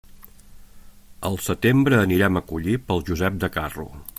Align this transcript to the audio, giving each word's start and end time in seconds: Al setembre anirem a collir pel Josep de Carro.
Al 1.29 1.37
setembre 1.49 1.99
anirem 2.07 2.41
a 2.41 2.43
collir 2.53 2.75
pel 2.89 3.07
Josep 3.11 3.39
de 3.45 3.55
Carro. 3.59 3.87